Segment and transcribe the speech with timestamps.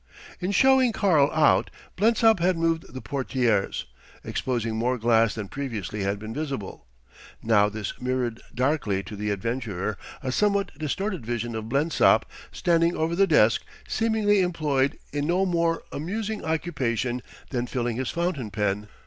[0.39, 3.83] In showing "Karl" out, Blensop had moved the portières,
[4.23, 6.87] exposing more glass than previously had been visible.
[7.43, 13.15] Now this mirrored darkly to the adventurer a somewhat distorted vision of Blensop standing over
[13.15, 17.21] the desk, seemingly employed in no more amusing occupation
[17.51, 18.87] than filling his fountain pen.